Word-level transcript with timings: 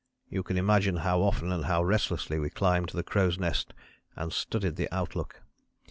You 0.29 0.41
can 0.41 0.57
imagine 0.57 0.97
how 1.05 1.21
often 1.21 1.51
and 1.51 1.65
how 1.65 1.83
restlessly 1.83 2.39
we 2.39 2.49
climbed 2.49 2.87
to 2.89 2.97
the 2.97 3.03
crow's 3.03 3.37
nest 3.37 3.71
and 4.15 4.33
studied 4.33 4.75
the 4.75 4.91
outlook. 4.91 5.43